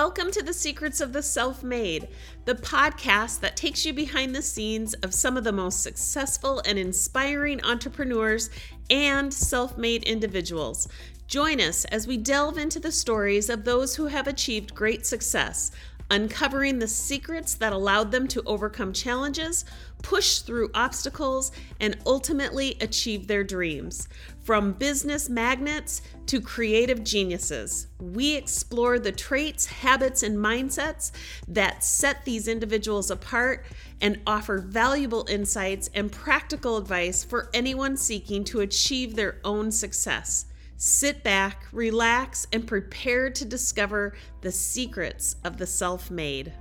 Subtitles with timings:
[0.00, 2.06] Welcome to the Secrets of the Self Made,
[2.44, 6.78] the podcast that takes you behind the scenes of some of the most successful and
[6.78, 8.48] inspiring entrepreneurs
[8.90, 10.86] and self made individuals.
[11.26, 15.72] Join us as we delve into the stories of those who have achieved great success,
[16.12, 19.64] uncovering the secrets that allowed them to overcome challenges,
[20.04, 24.06] push through obstacles, and ultimately achieve their dreams.
[24.48, 31.12] From business magnets to creative geniuses, we explore the traits, habits, and mindsets
[31.48, 33.66] that set these individuals apart
[34.00, 40.46] and offer valuable insights and practical advice for anyone seeking to achieve their own success.
[40.78, 46.54] Sit back, relax, and prepare to discover the secrets of the self made.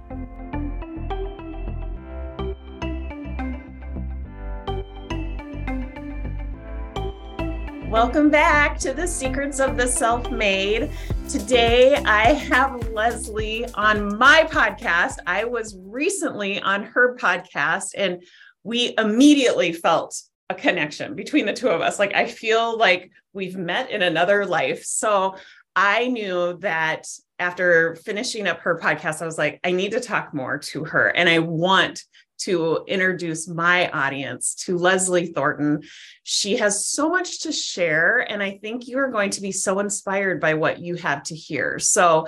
[7.97, 10.91] Welcome back to the Secrets of the Self Made.
[11.27, 15.17] Today I have Leslie on my podcast.
[15.25, 18.23] I was recently on her podcast and
[18.63, 21.97] we immediately felt a connection between the two of us.
[21.97, 24.83] Like I feel like we've met in another life.
[24.83, 25.35] So
[25.75, 27.07] I knew that
[27.39, 31.07] after finishing up her podcast, I was like, I need to talk more to her
[31.07, 32.03] and I want
[32.39, 35.83] to introduce my audience to Leslie Thornton.
[36.23, 39.79] She has so much to share, and I think you are going to be so
[39.79, 41.79] inspired by what you have to hear.
[41.79, 42.27] So,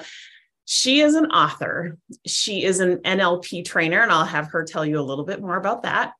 [0.72, 5.00] she is an author, she is an NLP trainer, and I'll have her tell you
[5.00, 6.14] a little bit more about that,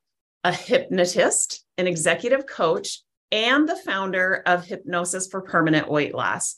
[0.44, 6.56] a hypnotist, an executive coach, and the founder of Hypnosis for Permanent Weight Loss.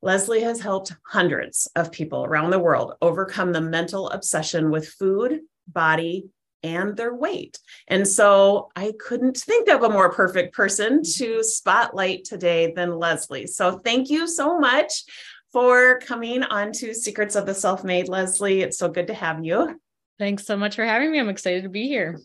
[0.00, 5.40] Leslie has helped hundreds of people around the world overcome the mental obsession with food,
[5.66, 6.30] body,
[6.62, 7.58] and their weight.
[7.86, 13.46] And so I couldn't think of a more perfect person to spotlight today than Leslie.
[13.46, 15.04] So thank you so much
[15.52, 18.62] for coming on to Secrets of the Self Made, Leslie.
[18.62, 19.80] It's so good to have you.
[20.18, 21.18] Thanks so much for having me.
[21.18, 22.20] I'm excited to be here.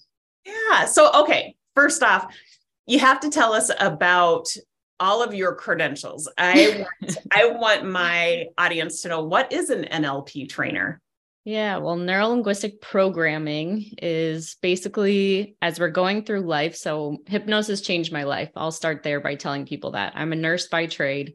[0.46, 0.86] Yeah.
[0.86, 2.34] So, okay, first off,
[2.86, 4.54] you have to tell us about
[5.00, 6.30] all of your credentials.
[6.38, 11.02] I want, I want my audience to know what is an NLP trainer?
[11.46, 16.76] Yeah, well, neuro linguistic programming is basically as we're going through life.
[16.76, 18.50] So, hypnosis changed my life.
[18.56, 21.34] I'll start there by telling people that I'm a nurse by trade.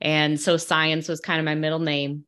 [0.00, 2.24] And so, science was kind of my middle name.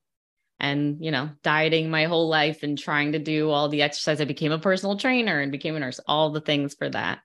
[0.61, 4.21] And, you know, dieting my whole life and trying to do all the exercise.
[4.21, 7.21] I became a personal trainer and became a nurse, all the things for that.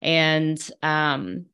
[0.00, 1.46] And um,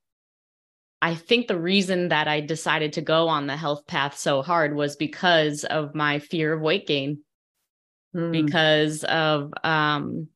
[1.03, 4.75] I think the reason that I decided to go on the health path so hard
[4.75, 7.22] was because of my fear of weight gain
[8.14, 8.32] mm.
[8.32, 10.28] because of um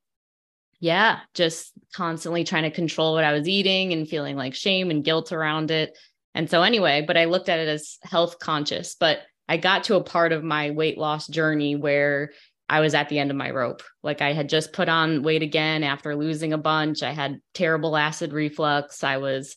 [0.83, 5.05] yeah, just constantly trying to control what I was eating and feeling like shame and
[5.05, 5.97] guilt around it.
[6.35, 9.95] And so anyway, but I looked at it as health conscious, but I got to
[9.95, 12.33] a part of my weight loss journey where
[12.69, 13.83] I was at the end of my rope.
[14.03, 17.05] Like I had just put on weight again after losing a bunch.
[17.05, 19.05] I had terrible acid reflux.
[19.05, 19.57] I was,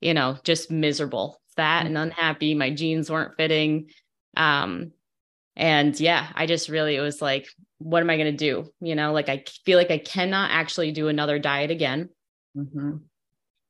[0.00, 2.54] you know, just miserable, fat and unhappy.
[2.54, 3.90] My jeans weren't fitting.
[4.36, 4.90] Um,
[5.56, 7.48] and yeah, I just really, it was like,
[7.78, 8.70] what am I going to do?
[8.80, 12.08] You know, like I feel like I cannot actually do another diet again.
[12.56, 12.96] Mm-hmm.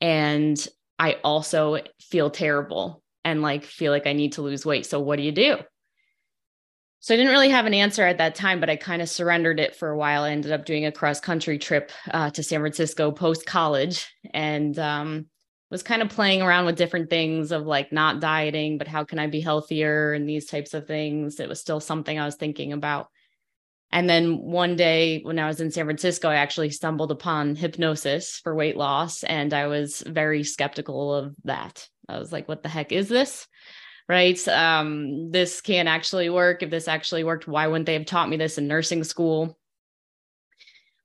[0.01, 0.69] And
[0.99, 4.87] I also feel terrible and like feel like I need to lose weight.
[4.87, 5.59] So what do you do?
[7.01, 9.61] So I didn't really have an answer at that time, but I kind of surrendered
[9.61, 10.23] it for a while.
[10.23, 14.79] I ended up doing a cross country trip uh, to San Francisco post college and
[14.79, 15.27] um,
[15.71, 19.19] was kind of playing around with different things of like not dieting, but how can
[19.19, 21.41] I be healthier and these types of things.
[21.41, 23.09] It was still something I was thinking about.
[23.91, 28.41] And then one day when I was in San Francisco, I actually stumbled upon hypnosis
[28.43, 29.23] for weight loss.
[29.23, 31.89] And I was very skeptical of that.
[32.09, 33.47] I was like, what the heck is this?
[34.09, 34.49] Right.
[34.49, 36.63] Um, this can't actually work.
[36.63, 39.57] If this actually worked, why wouldn't they have taught me this in nursing school?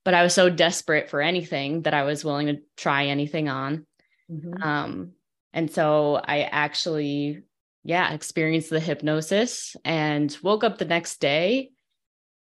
[0.04, 3.86] But I was so desperate for anything that I was willing to try anything on.
[4.30, 4.62] Mm-hmm.
[4.62, 5.12] Um,
[5.52, 7.42] and so I actually,
[7.84, 11.70] yeah, experienced the hypnosis and woke up the next day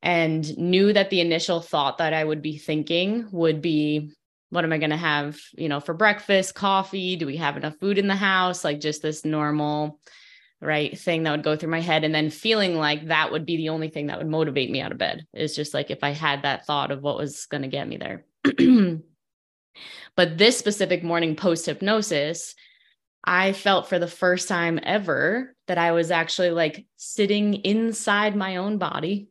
[0.01, 4.11] and knew that the initial thought that I would be thinking would be,
[4.49, 7.15] what am I going to have, you know, for breakfast, coffee?
[7.15, 8.63] Do we have enough food in the house?
[8.63, 9.99] Like just this normal,
[10.63, 12.03] right thing that would go through my head.
[12.03, 14.91] And then feeling like that would be the only thing that would motivate me out
[14.91, 17.67] of bed is just like if I had that thought of what was going to
[17.67, 18.25] get me there.
[20.15, 22.55] But this specific morning post hypnosis,
[23.23, 28.57] I felt for the first time ever that I was actually like sitting inside my
[28.57, 29.29] own body.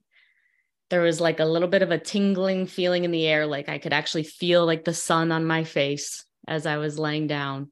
[0.91, 3.79] There was like a little bit of a tingling feeling in the air, like I
[3.79, 7.71] could actually feel like the sun on my face as I was laying down.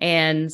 [0.00, 0.50] And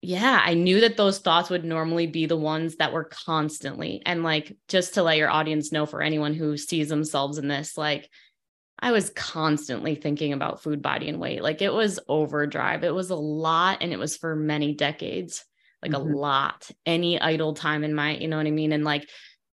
[0.00, 4.02] yeah, I knew that those thoughts would normally be the ones that were constantly.
[4.04, 7.78] And like, just to let your audience know for anyone who sees themselves in this,
[7.78, 8.10] like,
[8.84, 11.42] I was constantly thinking about food, body, and weight.
[11.42, 12.84] Like, it was overdrive.
[12.84, 13.78] It was a lot.
[13.80, 15.42] And it was for many decades,
[15.80, 16.12] like mm-hmm.
[16.12, 16.70] a lot.
[16.84, 18.72] Any idle time in my, you know what I mean?
[18.72, 19.08] And like,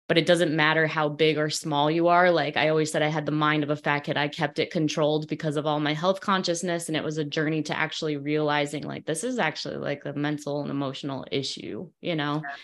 [0.06, 2.30] but it doesn't matter how big or small you are.
[2.30, 4.16] Like I always said, I had the mind of a fat kid.
[4.16, 6.86] I kept it controlled because of all my health consciousness.
[6.86, 10.62] And it was a journey to actually realizing like this is actually like a mental
[10.62, 12.42] and emotional issue, you know?
[12.44, 12.54] Yeah.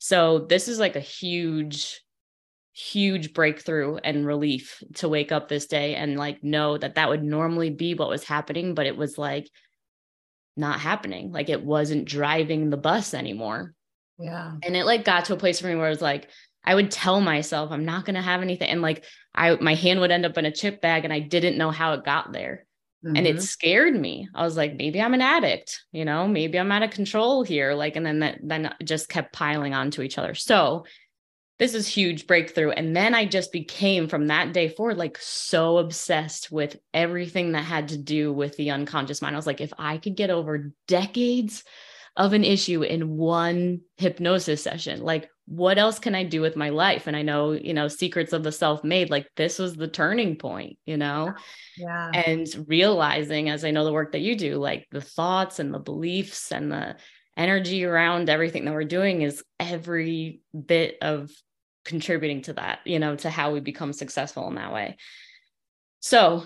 [0.00, 2.03] So this is like a huge,
[2.74, 7.22] huge breakthrough and relief to wake up this day and like know that that would
[7.22, 9.48] normally be what was happening, but it was like
[10.56, 11.30] not happening.
[11.30, 13.74] Like it wasn't driving the bus anymore.
[14.18, 14.56] Yeah.
[14.62, 16.28] And it like got to a place for me where it was like,
[16.64, 18.68] I would tell myself I'm not going to have anything.
[18.68, 19.04] And like
[19.34, 21.92] I, my hand would end up in a chip bag and I didn't know how
[21.92, 22.66] it got there.
[23.04, 23.16] Mm-hmm.
[23.16, 23.44] And it mm-hmm.
[23.44, 24.28] scared me.
[24.34, 27.74] I was like, maybe I'm an addict, you know, maybe I'm out of control here.
[27.74, 30.34] Like, and then that then just kept piling onto each other.
[30.34, 30.86] So
[31.58, 32.70] this is huge breakthrough.
[32.70, 37.64] And then I just became from that day forward, like so obsessed with everything that
[37.64, 39.36] had to do with the unconscious mind.
[39.36, 41.62] I was like, if I could get over decades
[42.16, 46.70] of an issue in one hypnosis session, like what else can I do with my
[46.70, 47.06] life?
[47.06, 50.36] And I know, you know, secrets of the self made, like this was the turning
[50.36, 51.34] point, you know?
[51.76, 52.10] Yeah.
[52.10, 55.78] And realizing, as I know the work that you do, like the thoughts and the
[55.78, 56.96] beliefs and the
[57.36, 61.30] energy around everything that we're doing is every bit of
[61.84, 64.96] contributing to that, you know, to how we become successful in that way.
[66.00, 66.44] So,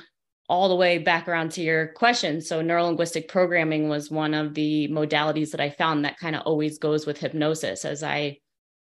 [0.48, 2.40] all the way back around to your question.
[2.40, 6.78] So, neurolinguistic programming was one of the modalities that I found that kind of always
[6.78, 8.38] goes with hypnosis as I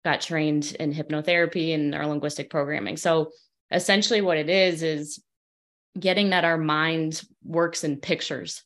[0.07, 2.97] got trained in hypnotherapy and neurolinguistic programming.
[2.97, 3.33] So
[3.73, 5.21] essentially what it is is
[5.99, 8.63] getting that our mind works in pictures.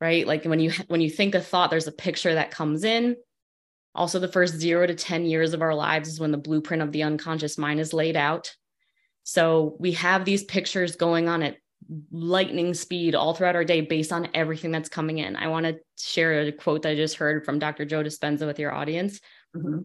[0.00, 0.26] Right?
[0.26, 3.16] Like when you when you think a thought there's a picture that comes in.
[3.94, 6.92] Also the first 0 to 10 years of our lives is when the blueprint of
[6.92, 8.54] the unconscious mind is laid out.
[9.24, 11.56] So we have these pictures going on at
[12.12, 15.34] lightning speed all throughout our day based on everything that's coming in.
[15.34, 17.84] I want to share a quote that I just heard from Dr.
[17.84, 19.20] Joe Dispenza with your audience.
[19.56, 19.80] Mm-hmm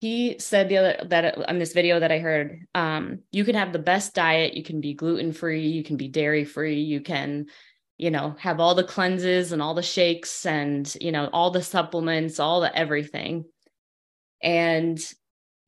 [0.00, 3.72] he said the other that on this video that I heard, um, you can have
[3.72, 7.46] the best diet, you can be gluten free, you can be dairy free, you can,
[8.00, 11.62] you know, have all the cleanses and all the shakes and you know all the
[11.62, 13.44] supplements, all the everything.
[14.42, 14.98] And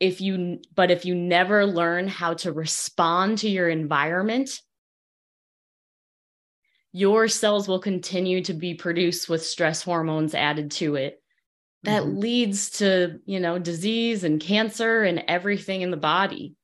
[0.01, 4.51] if you, but if you never learn how to respond to your environment,
[6.93, 11.23] your cells will continue to be produced with stress hormones added to it
[11.83, 12.19] that mm-hmm.
[12.19, 16.55] leads to you know disease and cancer and everything in the body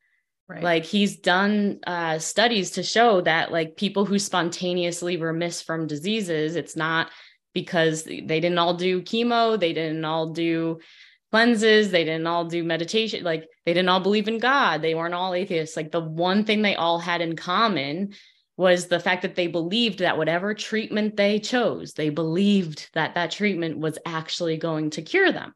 [0.48, 0.62] right.
[0.62, 6.56] like he's done uh, studies to show that like people who spontaneously remiss from diseases
[6.56, 7.10] it's not
[7.54, 10.78] because they didn't all do chemo they didn't all do
[11.30, 15.14] cleanses they didn't all do meditation like they didn't all believe in god they weren't
[15.14, 18.12] all atheists like the one thing they all had in common
[18.58, 23.30] was the fact that they believed that whatever treatment they chose, they believed that that
[23.30, 25.54] treatment was actually going to cure them.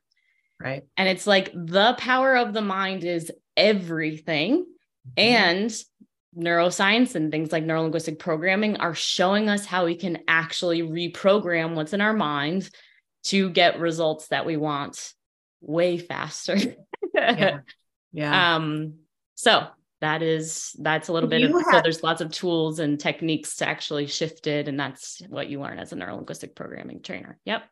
[0.60, 0.84] Right.
[0.96, 4.64] And it's like the power of the mind is everything.
[5.16, 5.20] Mm-hmm.
[5.20, 5.74] And
[6.36, 11.92] neuroscience and things like neurolinguistic programming are showing us how we can actually reprogram what's
[11.92, 12.70] in our minds
[13.24, 15.12] to get results that we want
[15.60, 16.56] way faster.
[17.14, 17.58] yeah.
[18.12, 18.56] yeah.
[18.56, 18.94] Um
[19.34, 19.66] so
[20.02, 23.56] that is that's a little bit of, have, so there's lots of tools and techniques
[23.56, 27.62] to actually shift it and that's what you learn as a neurolinguistic programming trainer yep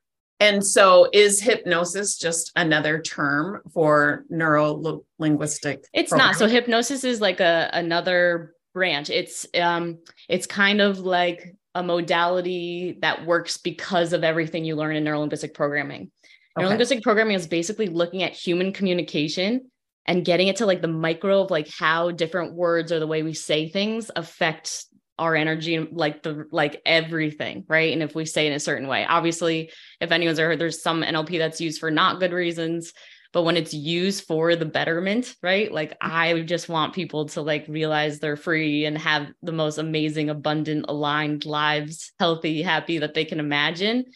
[0.40, 6.36] and so is hypnosis just another term for neuro linguistic it's not.
[6.36, 9.10] So hypnosis is like a another branch.
[9.10, 14.96] It's um it's kind of like a modality that works because of everything you learn
[14.96, 16.10] in neurolinguistic programming.
[16.58, 16.66] Okay.
[16.66, 19.70] neurolinguistic programming is basically looking at human communication
[20.06, 23.22] and getting it to like the micro of like how different words or the way
[23.22, 24.86] we say things affect
[25.20, 27.92] our energy like the like everything right?
[27.92, 31.02] And if we say in a certain way obviously if anyone's ever heard there's some
[31.02, 32.92] nlp that's used for not good reasons
[33.32, 35.70] but when it's used for the betterment right?
[35.70, 40.30] Like i just want people to like realize they're free and have the most amazing
[40.30, 44.06] abundant aligned lives healthy happy that they can imagine.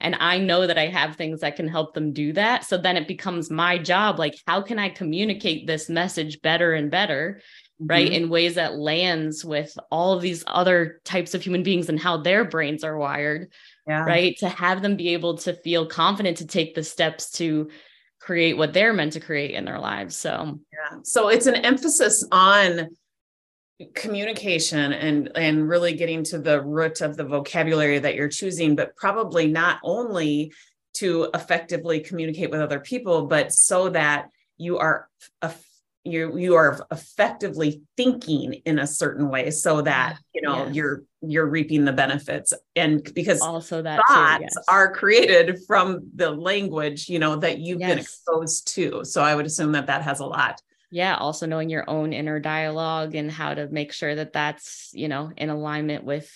[0.00, 2.64] And i know that i have things that can help them do that.
[2.64, 6.88] So then it becomes my job like how can i communicate this message better and
[6.88, 7.40] better
[7.82, 7.90] mm-hmm.
[7.90, 12.00] right in ways that lands with all of these other types of human beings and
[12.00, 13.50] how their brains are wired
[13.86, 14.04] yeah.
[14.04, 17.68] right to have them be able to feel confident to take the steps to
[18.20, 22.24] create what they're meant to create in their lives so yeah so it's an emphasis
[22.30, 22.88] on
[23.94, 28.94] communication and and really getting to the root of the vocabulary that you're choosing but
[28.94, 30.52] probably not only
[30.94, 35.08] to effectively communicate with other people, but so that you are
[35.40, 35.52] a
[36.04, 40.74] you you are effectively thinking in a certain way so that you know yes.
[40.74, 44.54] you're you're reaping the benefits and because also that thoughts too, yes.
[44.68, 47.90] are created from the language you know that you've yes.
[47.90, 51.70] been exposed to so i would assume that that has a lot yeah also knowing
[51.70, 56.04] your own inner dialogue and how to make sure that that's you know in alignment
[56.04, 56.30] with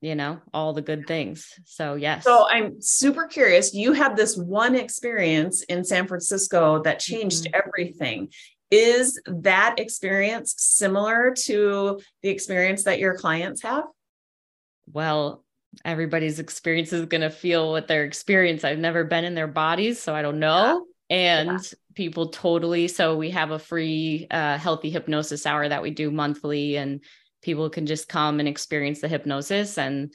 [0.00, 4.36] you know all the good things so yes so i'm super curious you had this
[4.36, 7.60] one experience in san francisco that changed mm-hmm.
[7.64, 8.28] everything
[8.70, 13.84] is that experience similar to the experience that your clients have?
[14.92, 15.44] Well,
[15.84, 18.64] everybody's experience is going to feel what their experience.
[18.64, 20.86] I've never been in their bodies, so I don't know.
[21.08, 21.16] Yeah.
[21.16, 21.78] And yeah.
[21.94, 22.88] people totally.
[22.88, 27.02] So we have a free uh, healthy hypnosis hour that we do monthly, and
[27.42, 29.78] people can just come and experience the hypnosis.
[29.78, 30.12] And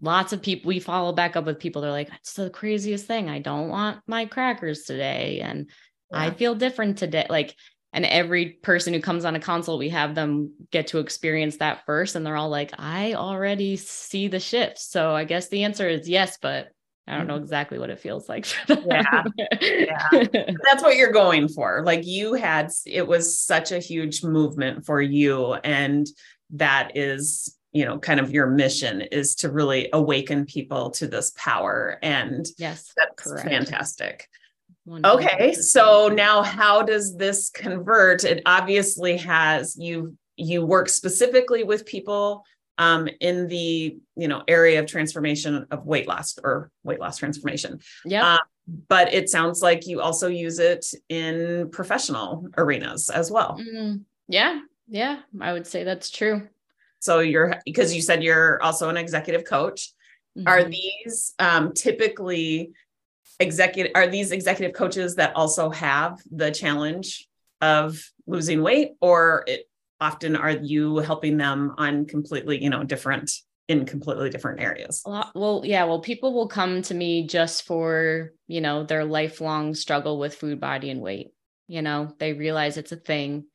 [0.00, 1.82] lots of people, we follow back up with people.
[1.82, 3.28] They're like, "It's the craziest thing.
[3.28, 5.70] I don't want my crackers today," and
[6.10, 6.18] yeah.
[6.18, 7.26] I feel different today.
[7.28, 7.54] Like,
[7.92, 11.84] and every person who comes on a consult, we have them get to experience that
[11.86, 12.14] first.
[12.14, 14.78] And they're all like, I already see the shift.
[14.78, 16.68] So I guess the answer is yes, but
[17.08, 17.42] I don't know mm-hmm.
[17.42, 18.46] exactly what it feels like.
[18.68, 19.24] Yeah.
[19.60, 20.08] yeah.
[20.12, 21.82] That's what you're going for.
[21.84, 25.54] Like you had, it was such a huge movement for you.
[25.54, 26.06] And
[26.50, 31.32] that is, you know, kind of your mission is to really awaken people to this
[31.36, 31.98] power.
[32.02, 33.48] And yes, that's correct.
[33.48, 34.28] fantastic.
[35.04, 38.24] Okay, so now how does this convert?
[38.24, 42.44] It obviously has you you work specifically with people
[42.78, 47.80] um, in the you know area of transformation of weight loss or weight loss transformation.
[48.04, 48.34] Yeah.
[48.34, 48.38] Uh,
[48.88, 53.58] but it sounds like you also use it in professional arenas as well.
[53.60, 56.48] Mm, yeah, yeah, I would say that's true.
[57.00, 59.92] So you're because you said you're also an executive coach.
[60.38, 60.48] Mm-hmm.
[60.48, 62.72] Are these um, typically
[63.40, 67.26] executive are these executive coaches that also have the challenge
[67.60, 69.68] of losing weight or it
[70.00, 73.32] often are you helping them on completely you know different
[73.68, 75.02] in completely different areas?
[75.34, 80.18] Well yeah well people will come to me just for you know their lifelong struggle
[80.18, 81.28] with food body and weight.
[81.66, 83.46] You know they realize it's a thing.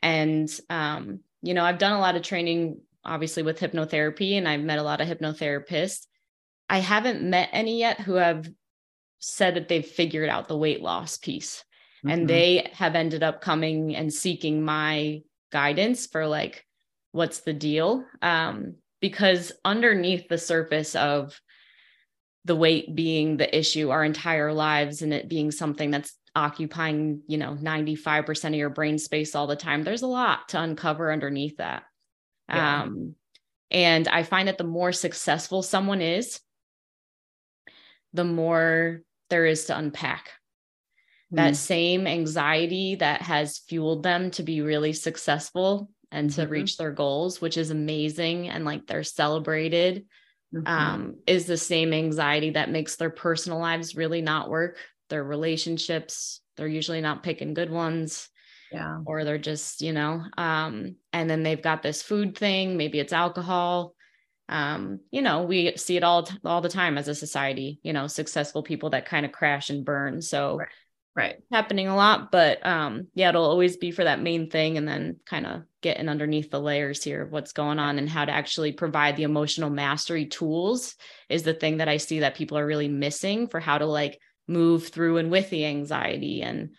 [0.00, 4.62] And um you know i've done a lot of training obviously with hypnotherapy and i've
[4.62, 6.06] met a lot of hypnotherapists.
[6.68, 8.48] I haven't met any yet who have
[9.24, 11.64] said that they've figured out the weight loss piece
[11.98, 12.10] mm-hmm.
[12.10, 16.64] and they have ended up coming and seeking my guidance for like
[17.12, 21.40] what's the deal um, because underneath the surface of
[22.44, 27.38] the weight being the issue our entire lives and it being something that's occupying you
[27.38, 31.56] know 95% of your brain space all the time there's a lot to uncover underneath
[31.56, 31.84] that
[32.50, 32.82] yeah.
[32.82, 33.14] um,
[33.70, 36.40] and i find that the more successful someone is
[38.12, 39.00] the more
[39.30, 40.30] there is to unpack.
[41.32, 41.36] Mm.
[41.36, 46.52] That same anxiety that has fueled them to be really successful and to mm-hmm.
[46.52, 50.06] reach their goals, which is amazing and like they're celebrated,
[50.54, 50.66] mm-hmm.
[50.66, 54.78] um, is the same anxiety that makes their personal lives really not work.
[55.10, 58.28] Their relationships, they're usually not picking good ones.
[58.72, 59.00] Yeah.
[59.06, 63.12] Or they're just, you know, um, and then they've got this food thing, maybe it's
[63.12, 63.94] alcohol
[64.48, 68.06] um, you know, we see it all all the time as a society, you know,
[68.06, 70.20] successful people that kind of crash and burn.
[70.20, 70.68] So right.
[71.16, 71.36] right.
[71.50, 75.16] happening a lot, but um, yeah, it'll always be for that main thing and then
[75.24, 78.72] kind of getting underneath the layers here of what's going on and how to actually
[78.72, 80.94] provide the emotional mastery tools
[81.28, 84.18] is the thing that I see that people are really missing for how to like
[84.46, 86.70] move through and with the anxiety and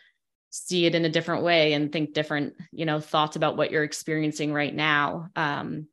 [0.52, 3.84] see it in a different way and think different, you know, thoughts about what you're
[3.84, 5.28] experiencing right now.
[5.36, 5.88] Um,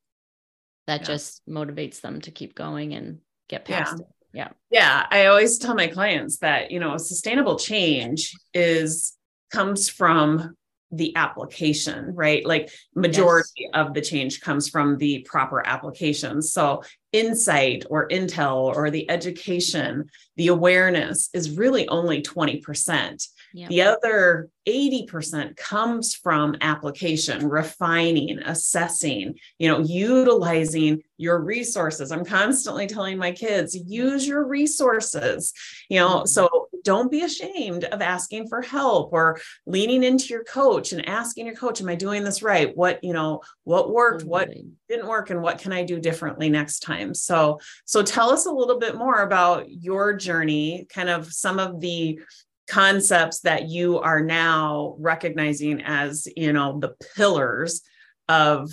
[0.86, 1.06] that yeah.
[1.06, 4.02] just motivates them to keep going and get past yeah.
[4.02, 4.08] it.
[4.34, 4.48] Yeah.
[4.70, 5.06] Yeah.
[5.10, 9.14] I always tell my clients that, you know, sustainable change is
[9.50, 10.56] comes from
[10.90, 12.44] the application, right?
[12.44, 13.70] Like majority yes.
[13.74, 16.42] of the change comes from the proper application.
[16.42, 23.26] So insight or intel or the education, the awareness is really only 20%.
[23.54, 23.68] Yep.
[23.68, 32.12] The other 80% comes from application, refining, assessing, you know, utilizing your resources.
[32.12, 35.52] I'm constantly telling my kids, use your resources,
[35.88, 36.26] you know, mm-hmm.
[36.26, 41.46] so don't be ashamed of asking for help or leaning into your coach and asking
[41.46, 42.76] your coach, am I doing this right?
[42.76, 44.30] What, you know, what worked, mm-hmm.
[44.30, 44.50] what
[44.88, 47.14] didn't work, and what can I do differently next time?
[47.14, 51.80] So, so tell us a little bit more about your journey, kind of some of
[51.80, 52.20] the
[52.68, 57.82] concepts that you are now recognizing as you know the pillars
[58.28, 58.70] of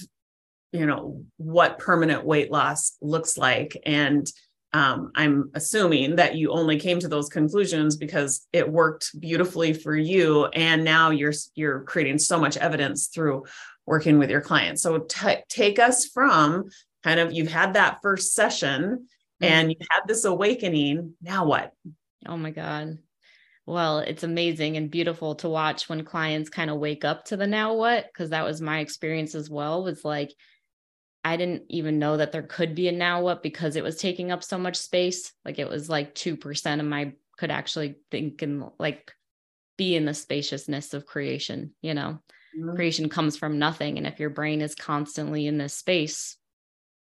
[0.72, 4.32] you know what permanent weight loss looks like and
[4.72, 9.96] um, I'm assuming that you only came to those conclusions because it worked beautifully for
[9.96, 13.46] you, and now you're you're creating so much evidence through
[13.88, 14.84] working with your clients.
[14.84, 16.70] So t- take us from
[17.04, 19.44] kind of you've had that first session mm-hmm.
[19.44, 21.16] and you had this awakening.
[21.22, 21.74] Now what?
[22.28, 23.00] Oh my god.
[23.70, 27.46] Well, it's amazing and beautiful to watch when clients kind of wake up to the
[27.46, 29.84] now what because that was my experience as well.
[29.84, 30.34] Was like
[31.24, 34.32] I didn't even know that there could be a now what because it was taking
[34.32, 35.32] up so much space.
[35.46, 39.14] Like it was like 2% of my could actually think and like
[39.78, 42.18] be in the spaciousness of creation, you know.
[42.58, 42.76] Mm-hmm.
[42.76, 46.38] Creation comes from nothing and if your brain is constantly in this space,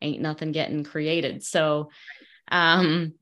[0.02, 1.44] ain't nothing getting created.
[1.44, 1.92] So
[2.52, 3.14] um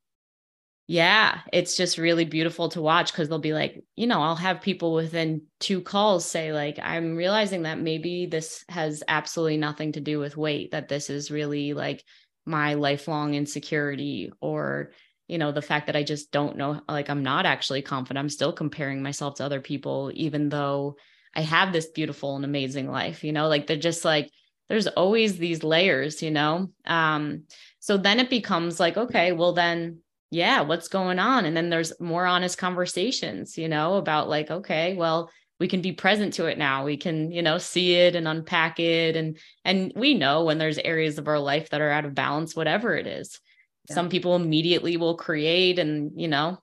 [0.88, 4.62] yeah, it's just really beautiful to watch because they'll be like, you know, I'll have
[4.62, 10.00] people within two calls say, like, I'm realizing that maybe this has absolutely nothing to
[10.02, 12.04] do with weight, that this is really like
[12.46, 14.92] my lifelong insecurity or,
[15.28, 18.20] you know, the fact that I just don't know, like, I'm not actually confident.
[18.20, 20.98] I'm still comparing myself to other people, even though
[21.34, 24.30] I have this beautiful and amazing life, you know, like they're just like,
[24.70, 26.70] there's always these layers, you know?
[26.86, 27.44] Um,
[27.80, 30.00] so then it becomes like, okay, well, then
[30.32, 31.46] yeah, what's going on?
[31.46, 35.30] And then there's more honest conversations, you know, about like, okay, well,
[35.60, 36.84] we can be present to it now.
[36.84, 39.16] We can, you know, see it and unpack it.
[39.16, 42.56] And and we know when there's areas of our life that are out of balance,
[42.56, 43.40] whatever it is.
[43.88, 43.96] Yeah.
[43.96, 46.58] Some people immediately will create and, you know,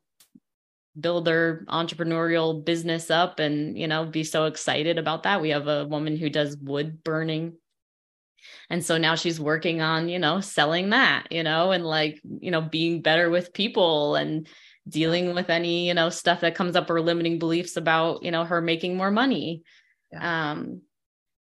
[0.98, 5.40] build their entrepreneurial business up and, you know, be so excited about that.
[5.40, 7.54] We have a woman who does wood burning
[8.72, 12.50] and so now she's working on you know selling that you know and like you
[12.50, 14.48] know being better with people and
[14.88, 18.42] dealing with any you know stuff that comes up or limiting beliefs about you know
[18.44, 19.62] her making more money.
[20.10, 20.50] Yeah.
[20.50, 20.80] um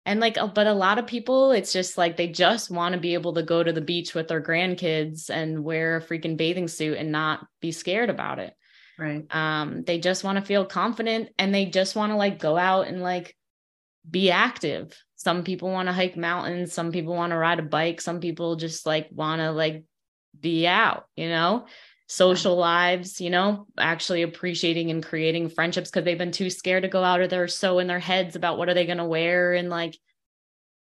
[0.06, 3.14] and like but a lot of people it's just like they just want to be
[3.14, 6.98] able to go to the beach with their grandkids and wear a freaking bathing suit
[6.98, 8.54] and not be scared about it.
[8.98, 9.24] Right.
[9.34, 12.86] Um they just want to feel confident and they just want to like go out
[12.86, 13.34] and like
[14.08, 18.00] be active some people want to hike mountains some people want to ride a bike
[18.00, 19.84] some people just like want to like
[20.38, 21.66] be out you know?
[22.06, 26.88] Social lives you know actually appreciating and creating friendships because they've been too scared to
[26.88, 29.54] go out or they're so in their heads about what are they going to wear
[29.54, 29.96] and like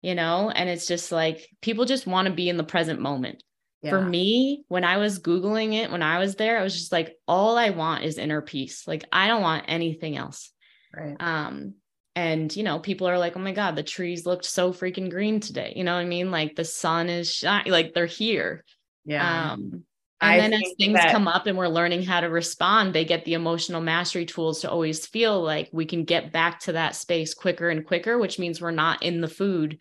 [0.02, 0.50] you know?
[0.50, 3.42] And it's just like people just want to be in the present moment.
[3.82, 3.90] Yeah.
[3.90, 7.16] for me when i was googling it when i was there i was just like
[7.26, 8.86] all i want is inner peace.
[8.86, 10.52] Like i don't want anything else.
[10.96, 11.16] Right.
[11.18, 11.74] Um
[12.14, 15.40] and you know people are like oh my god the trees looked so freaking green
[15.40, 15.72] today.
[15.76, 16.30] You know what i mean?
[16.30, 18.64] Like the sun is shining like they're here.
[19.04, 19.52] Yeah.
[19.52, 19.84] Um
[20.20, 23.04] and I then as things that- come up and we're learning how to respond they
[23.04, 26.94] get the emotional mastery tools to always feel like we can get back to that
[26.94, 29.80] space quicker and quicker which means we're not in the food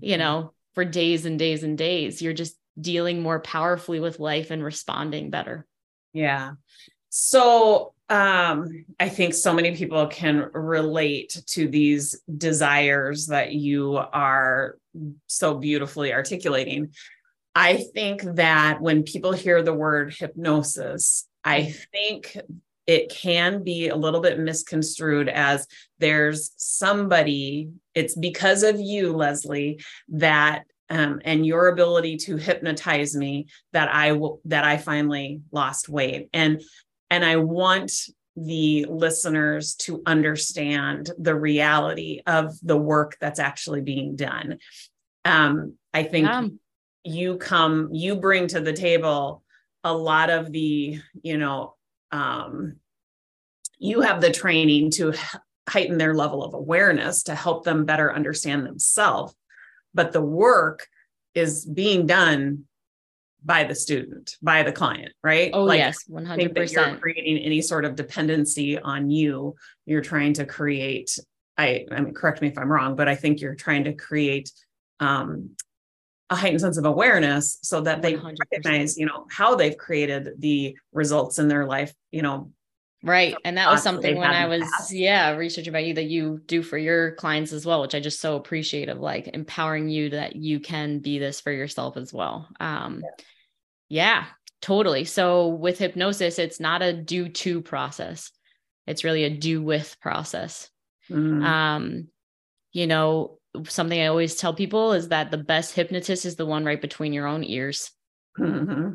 [0.00, 0.20] you mm-hmm.
[0.20, 2.22] know for days and days and days.
[2.22, 5.66] You're just dealing more powerfully with life and responding better.
[6.12, 6.52] Yeah.
[7.08, 14.78] So um, I think so many people can relate to these desires that you are
[15.28, 16.92] so beautifully articulating.
[17.54, 22.36] I think that when people hear the word hypnosis, I think
[22.86, 25.68] it can be a little bit misconstrued as
[26.00, 33.46] there's somebody, it's because of you, Leslie, that um, and your ability to hypnotize me
[33.72, 36.28] that I will that I finally lost weight.
[36.32, 36.60] And
[37.10, 37.92] and I want
[38.36, 44.58] the listeners to understand the reality of the work that's actually being done.
[45.24, 46.46] Um, I think yeah.
[47.04, 49.42] you come, you bring to the table
[49.82, 51.74] a lot of the, you know,
[52.12, 52.76] um,
[53.78, 55.14] you have the training to
[55.68, 59.34] heighten their level of awareness to help them better understand themselves.
[59.94, 60.86] But the work
[61.34, 62.64] is being done
[63.44, 65.50] by the student, by the client, right?
[65.52, 66.54] Oh, like, yes, 100%.
[66.54, 69.54] That you're creating any sort of dependency on you.
[69.86, 71.18] You're trying to create,
[71.56, 74.50] I, I mean, correct me if I'm wrong, but I think you're trying to create
[75.00, 75.50] um,
[76.28, 78.36] a heightened sense of awareness so that they 100%.
[78.52, 82.52] recognize, you know, how they've created the results in their life, you know,
[83.02, 83.34] Right.
[83.44, 86.76] And that was something when I was, yeah, researching about you that you do for
[86.76, 90.60] your clients as well, which I just so appreciate of like empowering you that you
[90.60, 92.48] can be this for yourself as well.
[92.60, 93.02] Um,
[93.88, 94.20] yeah.
[94.20, 94.24] yeah,
[94.60, 95.04] totally.
[95.06, 98.32] So with hypnosis, it's not a do to process.
[98.86, 100.68] It's really a do with process.
[101.10, 101.42] Mm-hmm.
[101.42, 102.08] Um,
[102.72, 106.66] you know, something I always tell people is that the best hypnotist is the one
[106.66, 107.90] right between your own ears.
[108.38, 108.90] Mm-hmm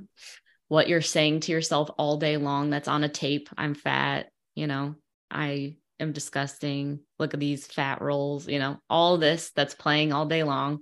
[0.68, 3.50] what you're saying to yourself all day long that's on a tape.
[3.58, 4.96] I'm fat you know
[5.30, 7.00] i am disgusting.
[7.20, 10.80] Look at these fat rolls you know all this that's playing all day long.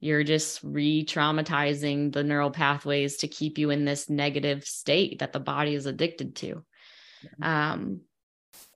[0.00, 5.40] You're just re-traumatizing the neural pathways to keep you in this negative state that the
[5.40, 6.64] body is addicted to.
[7.42, 8.02] Um,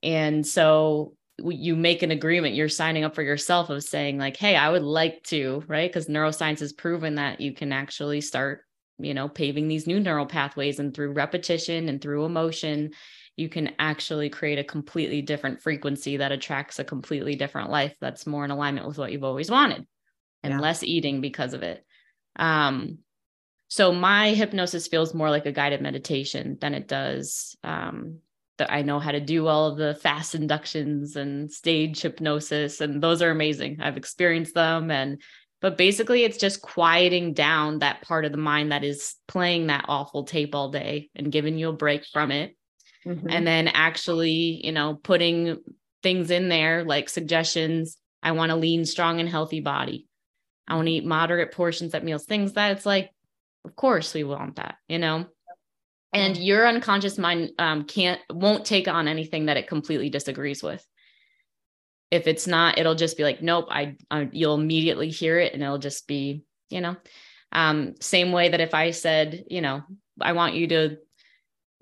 [0.01, 4.55] and so you make an agreement you're signing up for yourself of saying like hey
[4.55, 5.89] i would like to right?
[5.89, 8.61] Because neuroscience has proven that you can actually start
[9.03, 12.91] you know paving these new neural pathways and through repetition and through emotion
[13.35, 18.27] you can actually create a completely different frequency that attracts a completely different life that's
[18.27, 19.85] more in alignment with what you've always wanted
[20.43, 20.59] and yeah.
[20.59, 21.83] less eating because of it.
[22.35, 22.99] Um,
[23.69, 28.19] so my hypnosis feels more like a guided meditation than it does um,
[28.59, 33.01] that I know how to do all of the fast inductions and stage hypnosis and
[33.01, 33.79] those are amazing.
[33.81, 35.23] I've experienced them and
[35.63, 39.85] but basically it's just quieting down that part of the mind that is playing that
[39.87, 42.55] awful tape all day and giving you a break from it
[43.05, 43.29] mm-hmm.
[43.29, 45.63] and then actually, you know, putting
[46.03, 47.97] things in there like suggestions.
[48.21, 50.05] I want a lean, strong, and healthy body.
[50.67, 53.11] I want to eat moderate portions at meals, things that it's like,
[53.63, 55.25] of course we want that, you know?
[56.13, 60.85] And your unconscious mind um, can't, won't take on anything that it completely disagrees with.
[62.13, 65.63] If it's not, it'll just be like, nope, I, I you'll immediately hear it and
[65.63, 66.95] it'll just be, you know,
[67.51, 69.81] um, same way that if I said, you know,
[70.21, 70.97] I want you to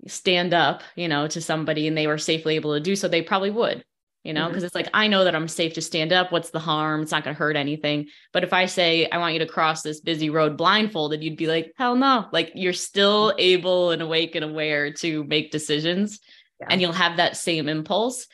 [0.08, 3.20] stand up, you know, to somebody and they were safely able to do so, they
[3.20, 3.84] probably would,
[4.24, 4.66] you know, because mm-hmm.
[4.68, 6.32] it's like, I know that I'm safe to stand up.
[6.32, 7.02] What's the harm?
[7.02, 8.06] It's not going to hurt anything.
[8.32, 11.46] But if I say, I want you to cross this busy road blindfolded, you'd be
[11.46, 12.26] like, hell no.
[12.32, 13.40] Like you're still mm-hmm.
[13.40, 16.20] able and awake and aware to make decisions
[16.60, 16.68] yeah.
[16.70, 18.26] and you'll have that same impulse.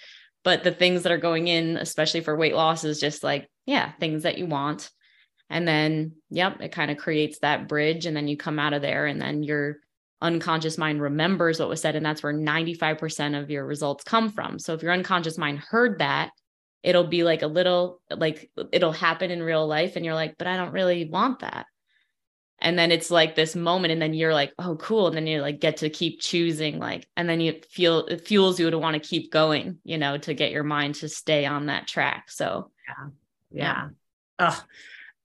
[0.44, 3.92] But the things that are going in, especially for weight loss, is just like, yeah,
[4.00, 4.90] things that you want.
[5.50, 8.06] And then, yep, it kind of creates that bridge.
[8.06, 9.78] And then you come out of there and then you're
[10.20, 14.58] unconscious mind remembers what was said and that's where 95% of your results come from
[14.58, 16.30] so if your unconscious mind heard that
[16.82, 20.48] it'll be like a little like it'll happen in real life and you're like but
[20.48, 21.66] i don't really want that
[22.60, 25.40] and then it's like this moment and then you're like oh cool and then you
[25.40, 28.94] like get to keep choosing like and then you feel it fuels you to want
[28.94, 32.70] to keep going you know to get your mind to stay on that track so
[32.86, 33.08] yeah
[33.50, 33.88] yeah, yeah.
[34.40, 34.64] Oh,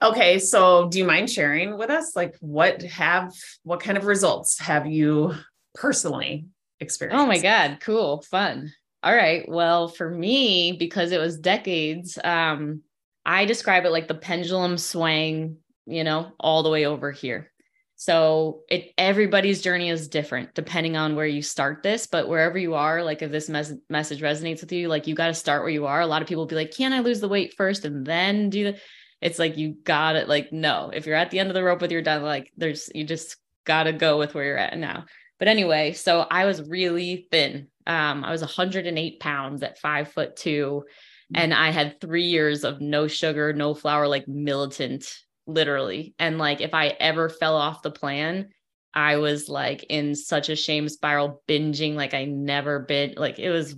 [0.03, 4.59] Okay, so do you mind sharing with us like what have what kind of results
[4.59, 5.33] have you
[5.73, 6.45] personally
[6.81, 7.23] experienced?
[7.23, 8.73] Oh my god, cool, fun.
[9.01, 9.47] All right.
[9.47, 12.81] Well, for me because it was decades, um
[13.25, 17.51] I describe it like the pendulum swaying, you know, all the way over here.
[17.95, 22.73] So it everybody's journey is different depending on where you start this, but wherever you
[22.73, 25.69] are, like if this mes- message resonates with you, like you got to start where
[25.69, 26.01] you are.
[26.01, 28.49] A lot of people will be like, "Can I lose the weight first and then
[28.49, 28.79] do the?"
[29.23, 31.81] it's like you got it like no if you're at the end of the rope
[31.81, 35.05] with your done like there's you just got to go with where you're at now
[35.39, 40.35] but anyway so i was really thin um i was 108 pounds at five foot
[40.35, 41.41] 2 mm-hmm.
[41.41, 46.61] and i had three years of no sugar no flour like militant literally and like
[46.61, 48.49] if i ever fell off the plan
[48.93, 53.49] i was like in such a shame spiral binging like i never been like it
[53.49, 53.75] was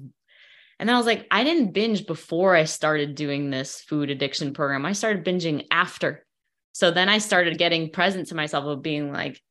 [0.79, 4.53] and then I was like, I didn't binge before I started doing this food addiction
[4.53, 4.85] program.
[4.85, 6.25] I started binging after.
[6.73, 9.41] So then I started getting present to myself of being like,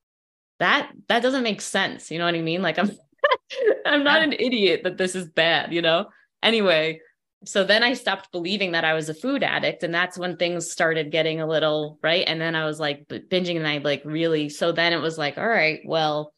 [0.61, 2.11] that that doesn't make sense.
[2.11, 2.63] You know what I mean?
[2.63, 2.91] Like I'm
[3.87, 6.07] I'm not an idiot that this is bad, you know?
[6.43, 7.01] Anyway,
[7.45, 9.83] so then I stopped believing that I was a food addict.
[9.83, 12.25] And that's when things started getting a little right.
[12.27, 15.39] And then I was like binging and I like really, so then it was like,
[15.39, 16.33] all right, well,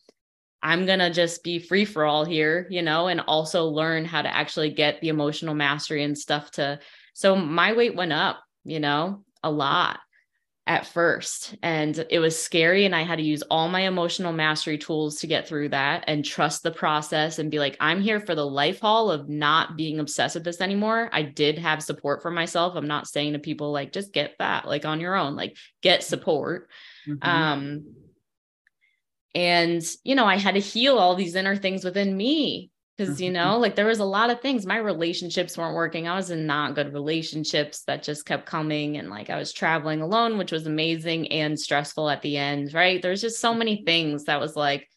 [0.62, 4.22] I'm going to just be free for all here, you know, and also learn how
[4.22, 6.80] to actually get the emotional mastery and stuff to.
[7.14, 10.00] So my weight went up, you know, a lot
[10.66, 11.56] at first.
[11.62, 12.84] And it was scary.
[12.84, 16.24] And I had to use all my emotional mastery tools to get through that and
[16.24, 20.00] trust the process and be like, I'm here for the life haul of not being
[20.00, 21.08] obsessed with this anymore.
[21.12, 22.74] I did have support for myself.
[22.74, 26.02] I'm not saying to people like, just get that, like on your own, like get
[26.02, 26.68] support.
[27.06, 27.28] Mm-hmm.
[27.28, 27.84] Um,
[29.36, 33.28] and you know i had to heal all these inner things within me because you
[33.28, 33.34] mm-hmm.
[33.34, 34.66] know like there was a lot of things.
[34.66, 36.08] My relationships weren't working.
[36.08, 40.00] I was in not good relationships that just kept coming and like i was traveling
[40.00, 43.00] alone which was amazing and stressful at the end right?
[43.00, 44.88] There's just so many things that was like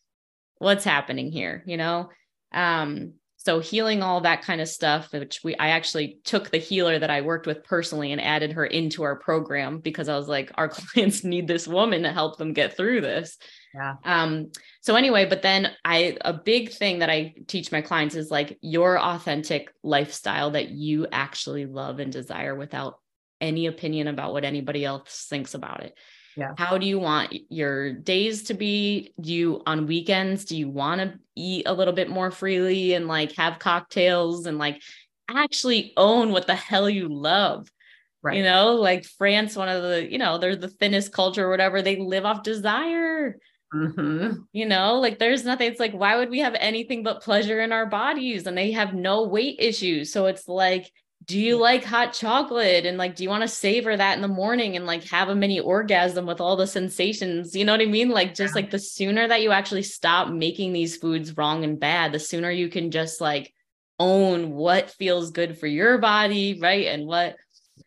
[0.57, 1.63] what's happening here?
[1.65, 2.09] you know?
[2.53, 6.99] Um so healing all that kind of stuff which we i actually took the healer
[6.99, 10.51] that i worked with personally and added her into our program because i was like
[10.55, 13.37] our clients need this woman to help them get through this
[13.73, 13.95] yeah.
[14.03, 14.51] Um,
[14.81, 18.57] so anyway, but then I a big thing that I teach my clients is like
[18.61, 22.99] your authentic lifestyle that you actually love and desire without
[23.39, 25.97] any opinion about what anybody else thinks about it.
[26.35, 26.53] Yeah.
[26.57, 29.13] How do you want your days to be?
[29.19, 33.07] Do you on weekends do you want to eat a little bit more freely and
[33.07, 34.81] like have cocktails and like
[35.29, 37.69] actually own what the hell you love?
[38.21, 38.37] Right.
[38.37, 41.81] You know, like France, one of the, you know, they're the thinnest culture or whatever.
[41.81, 43.37] They live off desire.
[43.73, 44.41] Mm-hmm.
[44.51, 45.69] You know, like there's nothing.
[45.69, 48.47] It's like, why would we have anything but pleasure in our bodies?
[48.47, 50.11] And they have no weight issues.
[50.11, 50.91] So it's like,
[51.25, 52.85] do you like hot chocolate?
[52.85, 55.35] And like, do you want to savor that in the morning and like have a
[55.35, 57.55] mini orgasm with all the sensations?
[57.55, 58.09] You know what I mean?
[58.09, 62.11] Like, just like the sooner that you actually stop making these foods wrong and bad,
[62.11, 63.53] the sooner you can just like
[63.99, 66.87] own what feels good for your body, right?
[66.87, 67.35] And what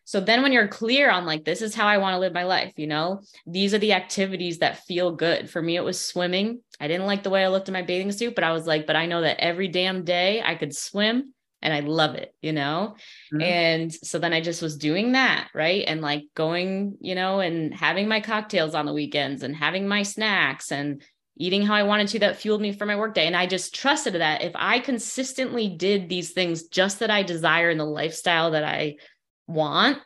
[0.05, 2.43] so then when you're clear on like, this is how I want to live my
[2.43, 5.49] life, you know, these are the activities that feel good.
[5.49, 6.61] For me, it was swimming.
[6.79, 8.85] I didn't like the way I looked in my bathing suit, but I was like,
[8.85, 12.51] but I know that every damn day I could swim and I love it, you
[12.51, 12.95] know?
[13.33, 13.41] Mm-hmm.
[13.41, 15.85] And so then I just was doing that, right?
[15.87, 20.03] And like going, you know, and having my cocktails on the weekends and having my
[20.03, 21.01] snacks and
[21.37, 23.25] eating how I wanted to that fueled me for my workday.
[23.25, 27.69] And I just trusted that if I consistently did these things just that I desire
[27.69, 28.97] in the lifestyle that I
[29.47, 29.97] want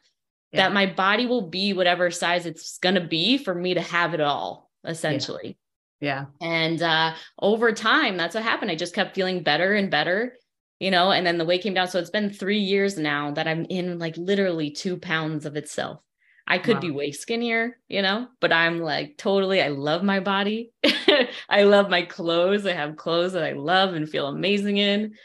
[0.52, 0.63] yeah.
[0.63, 4.13] that my body will be whatever size it's going to be for me to have
[4.13, 5.58] it all essentially
[6.00, 6.26] yeah.
[6.41, 10.34] yeah and uh over time that's what happened i just kept feeling better and better
[10.80, 13.47] you know and then the weight came down so it's been three years now that
[13.47, 16.02] i'm in like literally two pounds of itself
[16.47, 16.82] I could wow.
[16.82, 20.71] be way skinnier, you know, but I'm like totally, I love my body.
[21.50, 22.65] I love my clothes.
[22.65, 25.15] I have clothes that I love and feel amazing in.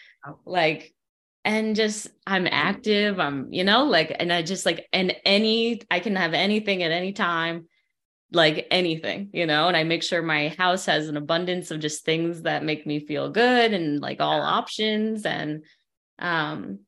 [0.44, 0.92] Like
[1.44, 3.18] and just I'm active.
[3.18, 6.92] I'm, you know, like, and I just like, and any, I can have anything at
[6.92, 7.66] any time,
[8.32, 12.04] like anything, you know, and I make sure my house has an abundance of just
[12.04, 14.44] things that make me feel good and like all yeah.
[14.44, 15.26] options.
[15.26, 15.64] And,
[16.18, 16.80] um,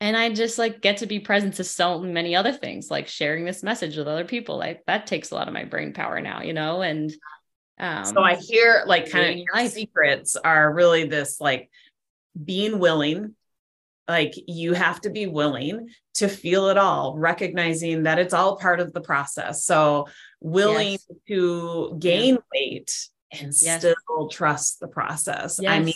[0.00, 3.44] and I just like get to be present to so many other things, like sharing
[3.44, 4.56] this message with other people.
[4.56, 7.12] Like that takes a lot of my brain power now, you know, and,
[7.78, 11.70] um, so I hear like kind of secrets are really this like
[12.44, 13.34] being willing
[14.10, 18.80] like you have to be willing to feel it all recognizing that it's all part
[18.80, 20.06] of the process so
[20.40, 21.06] willing yes.
[21.28, 22.40] to gain yeah.
[22.52, 23.78] weight and yes.
[23.78, 25.70] still trust the process yes.
[25.72, 25.94] i mean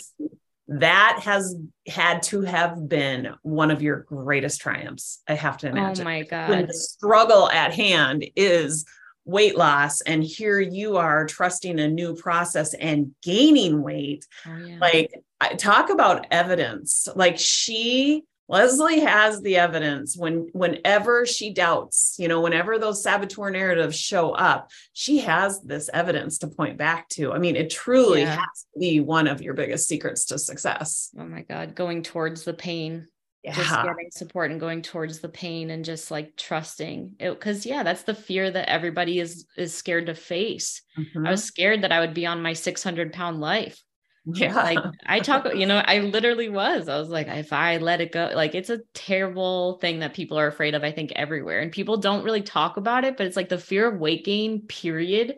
[0.67, 1.55] that has
[1.87, 6.09] had to have been one of your greatest triumphs i have to oh imagine oh
[6.09, 8.85] my god when the struggle at hand is
[9.25, 14.25] weight loss and here you are trusting a new process and gaining weight.
[14.47, 14.77] Oh, yeah.
[14.79, 15.13] like
[15.57, 17.07] talk about evidence.
[17.15, 20.15] Like she leslie has the evidence.
[20.15, 25.89] When whenever she doubts you know whenever those saboteur narratives show up she has this
[25.91, 27.33] evidence to point back to.
[27.33, 28.35] I mean it truly yeah.
[28.35, 31.09] has to be one of your biggest secrets to success.
[31.17, 33.07] Oh my god going towards the pain
[33.45, 33.53] yeah.
[33.53, 37.83] just getting support and going towards the pain and just like trusting it because yeah
[37.83, 41.25] that's the fear that everybody is is scared to face mm-hmm.
[41.25, 43.81] i was scared that i would be on my 600 pound life
[44.25, 48.01] yeah like i talk you know i literally was i was like if i let
[48.01, 51.59] it go like it's a terrible thing that people are afraid of i think everywhere
[51.59, 54.61] and people don't really talk about it but it's like the fear of weight gain
[54.61, 55.35] period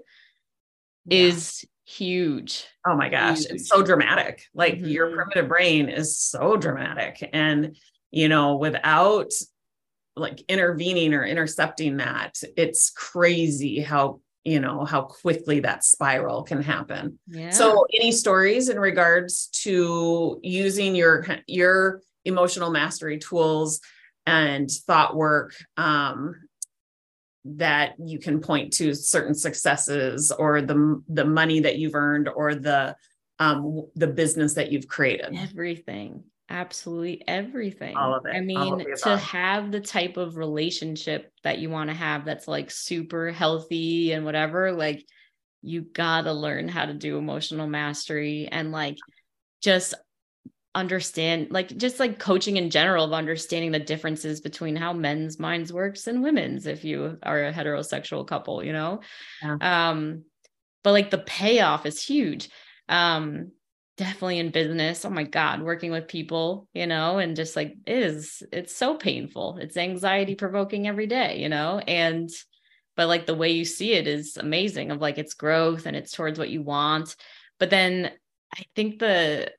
[1.05, 1.19] yeah.
[1.19, 2.65] is huge.
[2.85, 3.51] Oh my gosh, huge.
[3.51, 4.43] it's so dramatic.
[4.53, 4.89] Like mm-hmm.
[4.89, 7.27] your primitive brain is so dramatic.
[7.33, 7.77] And
[8.11, 9.31] you know, without
[10.15, 16.61] like intervening or intercepting that, it's crazy how you know how quickly that spiral can
[16.61, 17.19] happen.
[17.27, 17.49] Yeah.
[17.49, 23.81] so any stories in regards to using your your emotional mastery tools
[24.25, 26.35] and thought work um,
[27.43, 32.55] that you can point to certain successes or the the money that you've earned or
[32.55, 32.95] the
[33.39, 35.35] um, the business that you've created?
[35.35, 37.95] Everything absolutely everything.
[37.95, 38.35] All of it.
[38.35, 42.71] I mean, to have the type of relationship that you want to have that's like
[42.71, 45.05] super healthy and whatever, like
[45.61, 48.97] you got to learn how to do emotional mastery and like
[49.61, 49.93] just
[50.75, 55.73] understand like just like coaching in general of understanding the differences between how men's minds
[55.73, 58.99] works and women's if you are a heterosexual couple you know
[59.41, 59.89] yeah.
[59.89, 60.23] um
[60.83, 62.49] but like the payoff is huge
[62.89, 63.51] um
[63.97, 65.03] definitely in business.
[65.03, 68.95] Oh my god working with people you know and just like it is it's so
[68.95, 69.57] painful.
[69.59, 72.29] It's anxiety provoking every day you know and
[72.95, 76.11] but like the way you see it is amazing of like it's growth and it's
[76.11, 77.15] towards what you want.
[77.59, 78.11] But then
[78.55, 79.51] i think the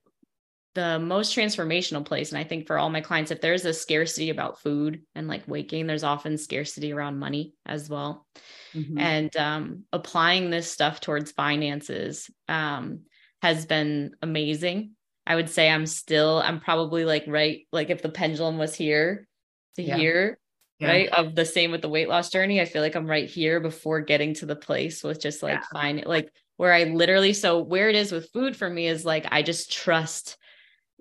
[0.75, 4.31] the most transformational place and i think for all my clients if there's a scarcity
[4.31, 8.27] about food and like waking there's often scarcity around money as well.
[8.75, 8.99] Mm-hmm.
[8.99, 13.01] and um, applying this stuff towards finances um,
[13.43, 14.93] has been amazing.
[15.27, 19.29] I would say I'm still, I'm probably like right, like if the pendulum was here
[19.77, 19.97] to yeah.
[19.97, 20.39] here,
[20.79, 20.89] yeah.
[20.89, 21.09] right?
[21.09, 22.61] Of the same with the weight loss journey.
[22.61, 25.65] I feel like I'm right here before getting to the place with just like yeah.
[25.73, 29.27] finding like where I literally, so where it is with food for me is like,
[29.31, 30.37] I just trust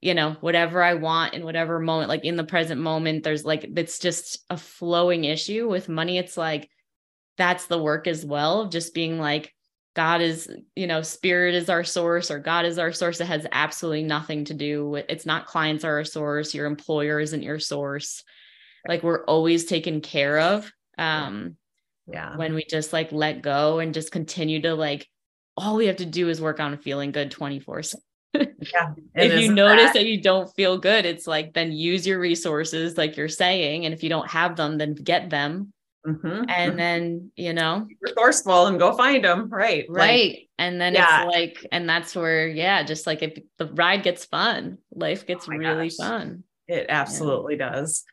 [0.01, 3.67] you know, whatever I want in whatever moment, like in the present moment, there's like,
[3.75, 6.17] it's just a flowing issue with money.
[6.17, 6.69] It's like,
[7.37, 9.53] that's the work as well, just being like,
[9.97, 13.19] God is, you know, spirit is our source or God is our source.
[13.19, 17.19] It has absolutely nothing to do with it's not clients are our source, your employer
[17.19, 18.23] isn't your source.
[18.87, 20.71] Like we're always taken care of.
[20.99, 21.55] Um
[22.05, 22.37] yeah.
[22.37, 25.07] When we just like let go and just continue to like
[25.57, 27.81] all we have to do is work on feeling good 24
[28.35, 28.93] yeah.
[29.15, 29.93] if you notice that.
[29.95, 33.85] that you don't feel good, it's like then use your resources, like you're saying.
[33.85, 35.73] And if you don't have them, then get them
[36.07, 36.43] Mm-hmm.
[36.47, 39.49] And then, you know, resourceful and go find them.
[39.49, 39.85] Right.
[39.89, 40.29] Right.
[40.29, 41.25] Like, and then yeah.
[41.25, 45.47] it's like, and that's where, yeah, just like if the ride gets fun, life gets
[45.49, 45.97] oh really gosh.
[45.97, 46.43] fun.
[46.67, 47.71] It absolutely yeah.
[47.71, 48.05] does.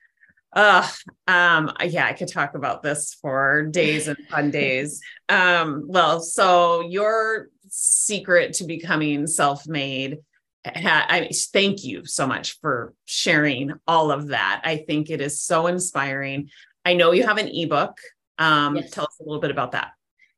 [0.52, 0.88] Uh,
[1.26, 5.00] um, yeah, I could talk about this for days and fun days.
[5.28, 10.18] Um, well, so your secret to becoming self-made
[10.64, 14.62] I thank you so much for sharing all of that.
[14.64, 16.48] I think it is so inspiring.
[16.84, 17.98] I know you have an ebook.
[18.38, 18.90] Um, yes.
[18.90, 19.92] Tell us a little bit about that.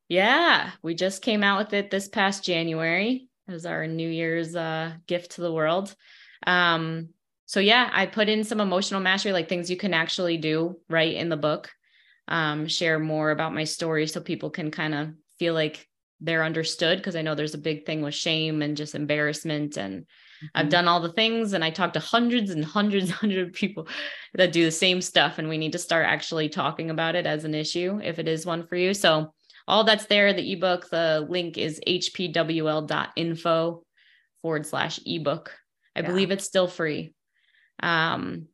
[0.09, 4.93] Yeah, we just came out with it this past January as our New Year's uh,
[5.07, 5.95] gift to the world.
[6.47, 7.09] Um,
[7.47, 11.15] so yeah, I put in some emotional mastery, like things you can actually do right
[11.15, 11.71] in the book.
[12.29, 15.89] Um, share more about my story so people can kind of feel like
[16.21, 20.07] they're understood because I know there's a big thing with shame and just embarrassment and
[20.37, 20.47] Mm-hmm.
[20.55, 23.55] I've done all the things and I talk to hundreds and hundreds, and hundreds of
[23.55, 23.89] people
[24.35, 25.39] that do the same stuff.
[25.39, 28.47] And we need to start actually talking about it as an issue if it is
[28.47, 28.93] one for you.
[28.95, 29.33] So
[29.67, 33.83] all that's there, the ebook, the link is hpwl.info
[34.43, 35.53] forward slash ebook.
[35.95, 36.07] I yeah.
[36.07, 37.15] believe it's still free.
[37.83, 38.47] Um,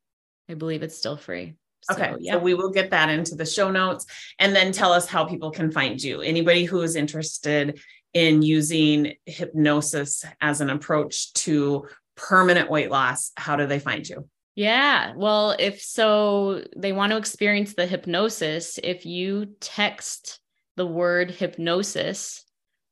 [0.49, 1.57] I believe it's still free.
[1.83, 2.15] So, okay.
[2.21, 2.35] Yeah.
[2.35, 4.07] So we will get that into the show notes
[4.39, 6.21] and then tell us how people can find you.
[6.21, 7.81] Anybody who is interested
[8.15, 14.29] in using hypnosis as an approach to permanent weight loss, how do they find you?
[14.55, 15.15] Yeah.
[15.17, 18.79] Well, if so, they want to experience the hypnosis.
[18.83, 20.41] If you text
[20.77, 22.45] the word hypnosis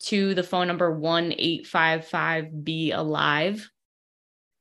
[0.05, 3.71] to the phone number 1 855 Be Alive,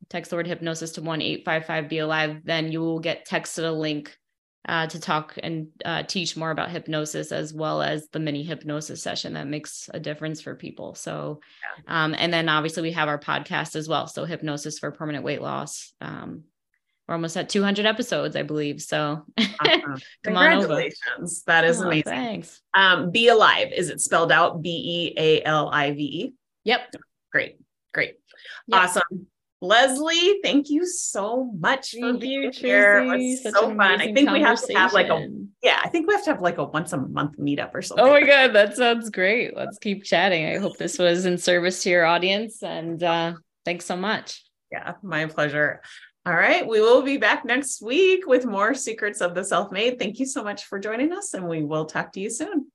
[0.09, 3.71] text the word hypnosis to 1 855 Be Alive, then you will get texted a
[3.71, 4.17] link
[4.69, 9.01] uh, to talk and uh, teach more about hypnosis as well as the mini hypnosis
[9.01, 10.93] session that makes a difference for people.
[10.93, 11.39] So,
[11.87, 14.05] um, and then obviously we have our podcast as well.
[14.05, 15.91] So, hypnosis for permanent weight loss.
[16.01, 16.43] Um,
[17.07, 18.79] we're almost at 200 episodes, I believe.
[18.79, 19.95] So, awesome.
[20.23, 21.41] congratulations!
[21.47, 22.03] That is oh, amazing.
[22.03, 22.61] Thanks.
[22.75, 26.33] Um, Be Alive is it spelled out B E A L I V E?
[26.65, 26.93] Yep.
[27.31, 27.57] Great,
[27.91, 28.17] great,
[28.67, 28.81] yep.
[28.81, 29.25] awesome.
[29.61, 33.05] Leslie, thank you so much thank for being you, here.
[33.13, 33.81] It's so fun.
[33.81, 35.27] I think we have to have like a
[35.61, 38.05] yeah, I think we have to have like a once a month meetup or something.
[38.05, 39.57] Oh my god, that sounds great.
[39.57, 40.45] Let's keep chatting.
[40.45, 43.33] I hope this was in service to your audience and uh
[43.65, 44.45] thanks so much.
[44.71, 45.81] Yeah, my pleasure.
[46.25, 49.99] All right, we will be back next week with more secrets of the self-made.
[49.99, 52.71] Thank you so much for joining us and we will talk to you soon.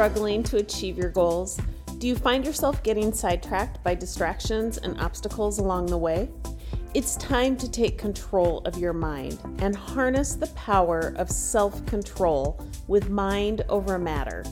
[0.00, 1.60] Struggling to achieve your goals?
[1.98, 6.30] Do you find yourself getting sidetracked by distractions and obstacles along the way?
[6.94, 12.66] It's time to take control of your mind and harness the power of self control
[12.86, 14.42] with Mind Over Matter.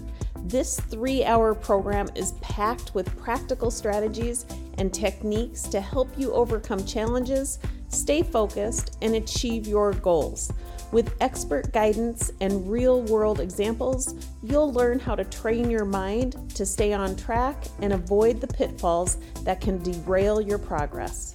[0.45, 4.45] This three hour program is packed with practical strategies
[4.77, 7.59] and techniques to help you overcome challenges,
[7.89, 10.53] stay focused, and achieve your goals.
[10.91, 16.65] With expert guidance and real world examples, you'll learn how to train your mind to
[16.65, 21.35] stay on track and avoid the pitfalls that can derail your progress.